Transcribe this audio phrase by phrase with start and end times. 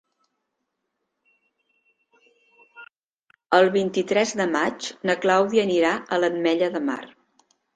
[3.59, 7.01] El vint-i-tres de maig na Clàudia anirà a l'Ametlla de Mar.